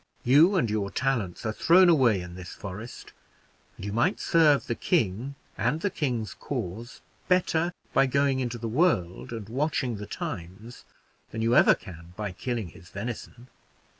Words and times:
You 0.23 0.55
and 0.55 0.67
your 0.67 0.89
talents 0.89 1.45
are 1.45 1.53
thrown 1.53 1.87
away 1.87 2.21
in 2.21 2.33
this 2.33 2.53
forest; 2.53 3.11
and 3.77 3.85
you 3.85 3.93
might 3.93 4.19
serve 4.19 4.65
the 4.65 4.73
king 4.73 5.35
and 5.59 5.81
the 5.81 5.91
king's 5.91 6.33
cause 6.33 7.01
better 7.27 7.71
by 7.93 8.07
going 8.07 8.39
into 8.39 8.57
the 8.57 8.67
world 8.67 9.31
and 9.31 9.47
watching 9.47 9.97
the 9.97 10.07
times 10.07 10.85
than 11.29 11.43
you 11.43 11.55
ever 11.55 11.75
can 11.75 12.13
by 12.17 12.31
killing 12.31 12.69
his 12.69 12.89
venison." 12.89 13.47